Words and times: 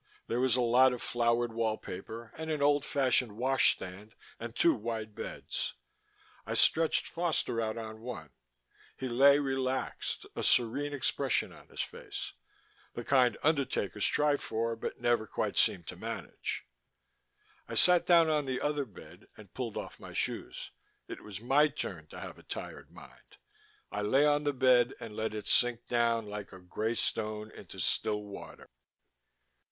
There 0.25 0.39
was 0.39 0.55
a 0.55 0.61
lot 0.61 0.93
of 0.93 1.01
flowered 1.03 1.53
wallpaper 1.53 2.33
and 2.35 2.49
an 2.49 2.63
old 2.63 2.83
fashioned 2.83 3.33
wash 3.37 3.75
stand 3.75 4.15
and 4.39 4.55
two 4.55 4.73
wide 4.73 5.13
beds. 5.13 5.75
I 6.43 6.55
stretched 6.55 7.07
Foster 7.07 7.61
out 7.61 7.77
on 7.77 8.01
one. 8.01 8.31
He 8.97 9.07
lay 9.07 9.37
relaxed, 9.37 10.25
a 10.35 10.41
serene 10.41 10.91
expression 10.91 11.53
on 11.53 11.67
his 11.67 11.81
face 11.81 12.33
the 12.95 13.05
kind 13.05 13.37
undertakers 13.43 14.07
try 14.07 14.37
for 14.37 14.75
but 14.75 14.99
never 14.99 15.27
quite 15.27 15.55
seem 15.55 15.83
to 15.83 15.95
manage. 15.95 16.65
I 17.69 17.75
sat 17.75 18.07
down 18.07 18.27
on 18.27 18.47
the 18.47 18.59
other 18.59 18.85
bed 18.85 19.27
and 19.37 19.53
pulled 19.53 19.77
off 19.77 19.99
my 19.99 20.13
shoes. 20.13 20.71
It 21.07 21.21
was 21.21 21.41
my 21.41 21.67
turn 21.67 22.07
to 22.07 22.19
have 22.19 22.39
a 22.39 22.43
tired 22.43 22.89
mind. 22.89 23.37
I 23.91 24.01
lay 24.01 24.25
on 24.25 24.45
the 24.45 24.53
bed 24.53 24.95
and 24.99 25.15
let 25.15 25.35
it 25.35 25.45
sink 25.47 25.85
down 25.85 26.25
like 26.25 26.51
a 26.53 26.59
grey 26.59 26.95
stone 26.95 27.51
into 27.51 27.79
still 27.79 28.23
water. 28.23 28.71